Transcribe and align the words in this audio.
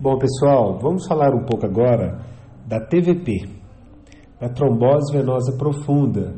Bom, 0.00 0.16
pessoal, 0.16 0.78
vamos 0.78 1.08
falar 1.08 1.34
um 1.34 1.44
pouco 1.44 1.66
agora 1.66 2.20
da 2.64 2.78
TVP, 2.78 3.48
a 4.40 4.48
trombose 4.48 5.12
venosa 5.12 5.58
profunda, 5.58 6.36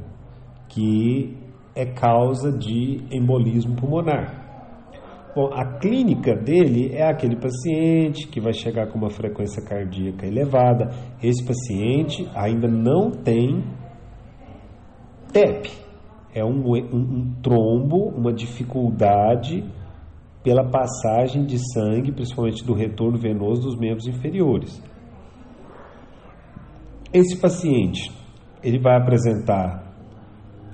que 0.67 1.37
é 1.75 1.85
causa 1.85 2.51
de 2.51 3.05
embolismo 3.13 3.77
pulmonar. 3.77 5.33
Bom, 5.37 5.51
a 5.53 5.79
clínica 5.79 6.35
dele 6.35 6.95
é 6.95 7.07
aquele 7.07 7.37
paciente 7.37 8.29
que 8.29 8.41
vai 8.41 8.55
chegar 8.55 8.87
com 8.91 8.97
uma 8.97 9.11
frequência 9.11 9.63
cardíaca 9.63 10.27
elevada. 10.27 10.89
Esse 11.23 11.45
paciente 11.45 12.27
ainda 12.35 12.67
não 12.67 13.11
tem 13.11 13.63
TEP, 15.35 15.71
é 16.35 16.43
um, 16.43 16.63
um, 16.65 16.97
um 16.97 17.35
trombo, 17.43 18.09
uma 18.09 18.33
dificuldade 18.33 19.63
pela 20.43 20.65
passagem 20.69 21.45
de 21.45 21.59
sangue, 21.73 22.13
principalmente 22.13 22.65
do 22.65 22.73
retorno 22.73 23.19
venoso 23.19 23.63
dos 23.63 23.79
membros 23.79 24.07
inferiores. 24.07 24.83
Esse 27.13 27.39
paciente, 27.41 28.11
ele 28.63 28.79
vai 28.79 28.97
apresentar, 28.97 29.93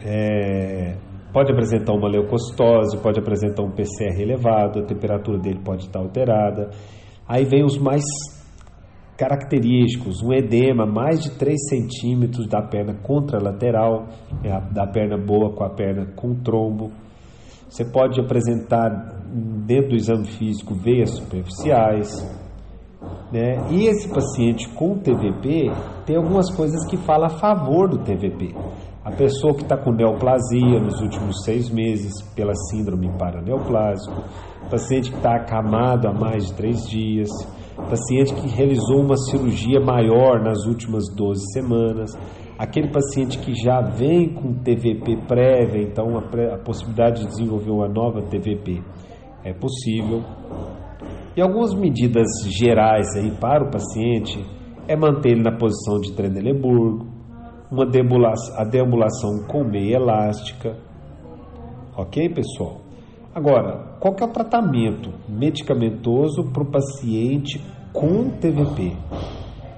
é, 0.04 0.96
pode 1.32 1.50
apresentar 1.50 1.94
uma 1.94 2.08
leucocitose, 2.08 2.98
pode 3.02 3.18
apresentar 3.18 3.62
um 3.62 3.70
PCR 3.70 4.20
elevado, 4.20 4.80
a 4.80 4.84
temperatura 4.84 5.38
dele 5.38 5.60
pode 5.64 5.84
estar 5.84 6.00
alterada. 6.00 6.70
Aí 7.26 7.44
vem 7.44 7.64
os 7.64 7.78
mais 7.78 8.04
característicos, 9.16 10.22
um 10.22 10.32
edema 10.32 10.84
mais 10.84 11.22
de 11.22 11.30
3 11.30 11.56
centímetros 11.68 12.46
da 12.46 12.62
perna 12.62 12.94
contralateral, 12.94 14.06
é 14.44 14.50
da 14.72 14.86
perna 14.86 15.16
boa 15.16 15.54
com 15.54 15.64
a 15.64 15.70
perna 15.70 16.06
com 16.14 16.34
trombo. 16.34 16.92
Você 17.68 17.84
pode 17.84 18.20
apresentar 18.20 18.90
dentro 19.66 19.90
do 19.90 19.96
exame 19.96 20.26
físico 20.26 20.74
veias 20.74 21.10
superficiais. 21.10 22.08
Né? 23.32 23.56
E 23.70 23.86
esse 23.86 24.08
paciente 24.08 24.68
com 24.70 24.98
TVP 24.98 25.70
tem 26.04 26.16
algumas 26.16 26.50
coisas 26.54 26.86
que 26.88 26.96
falam 26.96 27.26
a 27.26 27.38
favor 27.38 27.88
do 27.88 27.98
TVP. 27.98 28.54
A 29.04 29.10
pessoa 29.12 29.54
que 29.54 29.62
está 29.62 29.76
com 29.76 29.92
neoplasia 29.92 30.80
nos 30.80 31.00
últimos 31.00 31.44
seis 31.44 31.70
meses 31.70 32.12
pela 32.34 32.54
síndrome 32.70 33.08
paraneoplásico, 33.18 34.24
paciente 34.70 35.10
que 35.10 35.16
está 35.16 35.36
acamado 35.36 36.08
há 36.08 36.12
mais 36.12 36.46
de 36.46 36.54
três 36.54 36.88
dias, 36.88 37.28
paciente 37.88 38.34
que 38.34 38.48
realizou 38.48 39.00
uma 39.00 39.16
cirurgia 39.16 39.80
maior 39.80 40.42
nas 40.42 40.64
últimas 40.66 41.04
12 41.14 41.40
semanas, 41.52 42.10
aquele 42.58 42.88
paciente 42.88 43.38
que 43.38 43.54
já 43.54 43.80
vem 43.80 44.32
com 44.32 44.54
TVP 44.54 45.16
prévia, 45.28 45.82
então 45.82 46.16
a, 46.16 46.54
a 46.54 46.58
possibilidade 46.58 47.22
de 47.22 47.28
desenvolver 47.28 47.70
uma 47.70 47.88
nova 47.88 48.22
TVP 48.22 48.82
é 49.44 49.52
possível. 49.52 50.22
E 51.36 51.40
algumas 51.40 51.74
medidas 51.74 52.26
gerais 52.46 53.14
aí 53.16 53.30
para 53.38 53.64
o 53.64 53.70
paciente 53.70 54.42
é 54.88 54.96
manter 54.96 55.32
ele 55.32 55.42
na 55.42 55.56
posição 55.56 56.00
de 56.00 56.14
Trendelenburg, 56.14 57.06
uma 57.70 57.84
deambulação, 57.84 58.58
a 58.58 58.64
deambulação 58.64 59.46
com 59.46 59.64
meia 59.64 59.96
elástica. 59.96 60.76
Ok, 61.96 62.28
pessoal? 62.30 62.80
Agora, 63.34 63.96
qual 64.00 64.14
que 64.14 64.22
é 64.22 64.26
o 64.26 64.30
tratamento 64.30 65.12
medicamentoso 65.28 66.44
para 66.52 66.62
o 66.62 66.70
paciente 66.70 67.60
com 67.92 68.30
TVP? 68.30 68.96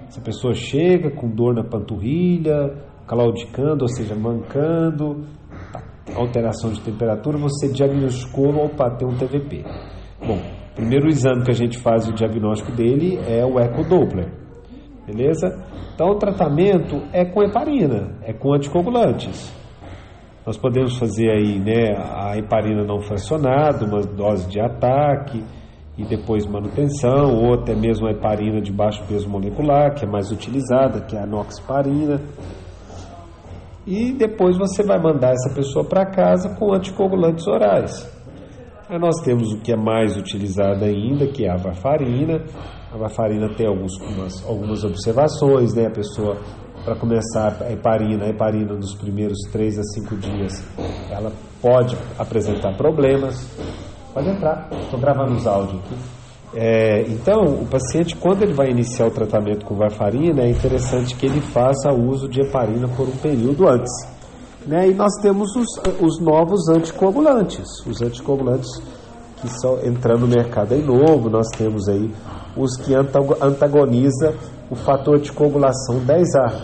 Essa 0.08 0.22
pessoa 0.22 0.54
chega 0.54 1.10
com 1.10 1.28
dor 1.28 1.54
na 1.54 1.62
panturrilha, 1.62 2.74
claudicando, 3.06 3.82
ou 3.82 3.88
seja, 3.88 4.14
mancando, 4.14 5.24
alteração 6.16 6.72
de 6.72 6.80
temperatura, 6.80 7.36
você 7.36 7.68
diagnosticou, 7.68 8.64
opa, 8.64 8.90
tem 8.90 9.06
um 9.06 9.14
TVP. 9.16 9.64
Bom, 10.26 10.40
primeiro 10.74 11.08
exame 11.08 11.44
que 11.44 11.50
a 11.50 11.54
gente 11.54 11.78
faz 11.78 12.08
o 12.08 12.14
diagnóstico 12.14 12.72
dele 12.72 13.18
é 13.28 13.44
o 13.44 13.60
ecodoppler, 13.60 14.32
beleza? 15.06 15.62
Então 15.94 16.08
o 16.08 16.14
tratamento 16.16 17.02
é 17.12 17.26
com 17.26 17.42
heparina, 17.42 18.16
é 18.22 18.32
com 18.32 18.54
anticoagulantes. 18.54 19.54
Nós 20.46 20.56
podemos 20.56 20.96
fazer 20.96 21.30
aí, 21.30 21.58
né, 21.58 21.94
a 21.98 22.34
heparina 22.38 22.82
não 22.82 23.00
fracionada, 23.00 23.84
uma 23.84 24.00
dose 24.00 24.48
de 24.48 24.58
ataque 24.58 25.44
e 25.98 26.04
depois 26.04 26.46
manutenção, 26.46 27.34
ou 27.34 27.54
até 27.54 27.74
mesmo 27.74 28.06
a 28.06 28.12
heparina 28.12 28.60
de 28.62 28.72
baixo 28.72 29.04
peso 29.06 29.28
molecular, 29.28 29.94
que 29.94 30.04
é 30.04 30.08
mais 30.08 30.30
utilizada, 30.30 31.02
que 31.02 31.16
é 31.16 31.20
a 31.20 31.26
noxparina 31.26 32.22
e 33.88 34.12
depois 34.12 34.58
você 34.58 34.82
vai 34.82 35.00
mandar 35.00 35.32
essa 35.32 35.54
pessoa 35.54 35.82
para 35.82 36.04
casa 36.04 36.54
com 36.56 36.74
anticoagulantes 36.74 37.46
orais. 37.46 38.06
Aí 38.86 38.98
nós 38.98 39.18
temos 39.24 39.50
o 39.50 39.60
que 39.60 39.72
é 39.72 39.76
mais 39.76 40.14
utilizado 40.14 40.84
ainda, 40.84 41.26
que 41.26 41.46
é 41.46 41.50
a 41.50 41.56
varfarina. 41.56 42.44
A 42.92 42.98
varfarina 42.98 43.48
tem 43.56 43.66
algumas, 43.66 43.92
algumas 44.46 44.84
observações, 44.84 45.74
né? 45.74 45.86
A 45.86 45.90
pessoa, 45.90 46.36
para 46.84 46.96
começar 46.96 47.62
a 47.62 47.72
heparina, 47.72 48.26
a 48.26 48.28
heparina 48.28 48.74
nos 48.74 48.94
primeiros 48.94 49.38
3 49.52 49.78
a 49.78 49.82
5 49.82 50.16
dias, 50.16 50.62
ela 51.10 51.32
pode 51.62 51.96
apresentar 52.18 52.76
problemas. 52.76 53.48
Pode 54.18 54.30
entrar, 54.30 54.68
estou 54.72 54.98
gravando 54.98 55.34
os 55.34 55.46
áudios 55.46 55.80
aqui. 55.80 55.94
É, 56.52 57.02
então, 57.02 57.40
o 57.44 57.66
paciente, 57.66 58.16
quando 58.16 58.42
ele 58.42 58.52
vai 58.52 58.68
iniciar 58.68 59.06
o 59.06 59.12
tratamento 59.12 59.64
com 59.64 59.76
varfarina, 59.76 60.42
é 60.42 60.50
interessante 60.50 61.14
que 61.14 61.24
ele 61.24 61.40
faça 61.40 61.92
uso 61.92 62.28
de 62.28 62.40
heparina 62.40 62.88
por 62.88 63.06
um 63.06 63.16
período 63.16 63.68
antes. 63.68 63.92
Né? 64.66 64.88
E 64.88 64.94
nós 64.94 65.12
temos 65.22 65.54
os, 65.54 65.68
os 66.00 66.18
novos 66.18 66.68
anticoagulantes, 66.68 67.64
os 67.86 68.02
anticoagulantes 68.02 68.68
que 69.40 69.46
estão 69.46 69.78
entrando 69.84 70.22
no 70.22 70.34
mercado 70.34 70.74
aí 70.74 70.82
novo, 70.82 71.30
nós 71.30 71.46
temos 71.56 71.88
aí 71.88 72.12
os 72.56 72.76
que 72.76 72.92
antagoniza 72.96 74.34
o 74.68 74.74
fator 74.74 75.20
de 75.20 75.30
coagulação 75.30 76.00
10A. 76.00 76.60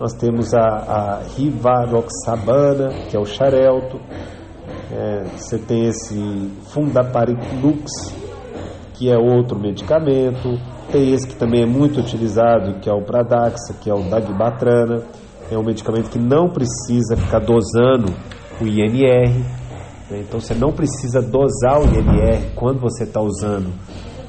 Nós 0.00 0.14
temos 0.14 0.54
a, 0.54 0.62
a 0.62 1.22
rivaroxabana, 1.36 2.88
que 3.10 3.14
é 3.14 3.20
o 3.20 3.26
xarelto, 3.26 4.00
é, 4.96 5.24
você 5.36 5.58
tem 5.58 5.88
esse 5.88 6.50
fundaparinux, 6.72 7.92
que 8.94 9.10
é 9.10 9.18
outro 9.18 9.60
medicamento. 9.60 10.58
Tem 10.90 11.12
esse 11.12 11.28
que 11.28 11.36
também 11.36 11.64
é 11.64 11.66
muito 11.66 12.00
utilizado, 12.00 12.80
que 12.80 12.88
é 12.88 12.92
o 12.92 13.02
Pradaxa, 13.02 13.74
que 13.78 13.90
é 13.90 13.94
o 13.94 14.08
Dagbatrana. 14.08 15.02
É 15.50 15.58
um 15.58 15.62
medicamento 15.62 16.08
que 16.08 16.18
não 16.18 16.48
precisa 16.48 17.14
ficar 17.14 17.40
dosando 17.40 18.10
o 18.58 18.66
INR. 18.66 19.28
Né? 20.10 20.20
Então 20.20 20.40
você 20.40 20.54
não 20.54 20.72
precisa 20.72 21.20
dosar 21.20 21.78
o 21.78 21.84
INR 21.84 22.54
quando 22.54 22.80
você 22.80 23.04
está 23.04 23.20
usando 23.20 23.70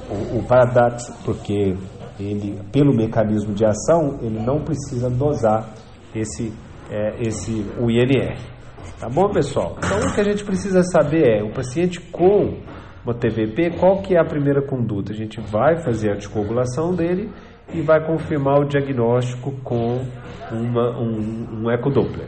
o, 0.10 0.40
o 0.40 0.44
Pradaxa, 0.44 1.14
porque 1.24 1.78
ele, 2.20 2.60
pelo 2.74 2.94
mecanismo 2.94 3.54
de 3.54 3.64
ação, 3.64 4.18
ele 4.22 4.40
não 4.40 4.60
precisa 4.60 5.10
dosar 5.10 5.70
esse, 6.14 6.52
é, 6.92 7.22
esse 7.22 7.66
o 7.80 7.90
INR. 7.90 8.57
Tá 9.00 9.10
bom, 9.10 9.30
pessoal? 9.30 9.76
Então 9.78 10.00
o 10.00 10.14
que 10.14 10.22
a 10.22 10.24
gente 10.24 10.44
precisa 10.44 10.82
saber 10.84 11.40
é 11.40 11.44
o 11.44 11.52
paciente 11.52 12.00
com 12.00 12.58
uma 13.04 13.14
TVP, 13.14 13.78
qual 13.80 14.02
que 14.02 14.16
é 14.16 14.20
a 14.20 14.26
primeira 14.26 14.62
conduta? 14.62 15.14
A 15.14 15.16
gente 15.16 15.40
vai 15.40 15.78
fazer 15.78 16.10
a 16.10 16.14
anticoagulação 16.16 16.94
dele 16.94 17.32
e 17.74 17.82
vai 17.82 18.06
confirmar 18.06 18.60
o 18.60 18.66
diagnóstico 18.66 19.52
com 19.64 20.04
uma, 20.52 21.00
um, 21.00 21.64
um 21.64 21.72
ecodoppler. 21.72 22.28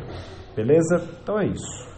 Beleza? 0.56 1.04
Então 1.22 1.40
é 1.40 1.48
isso. 1.48 1.89